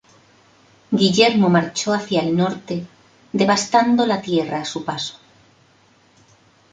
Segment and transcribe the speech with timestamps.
[0.89, 2.87] Guillermo marchó hacia el norte,
[3.33, 5.19] devastando la tierra a su paso.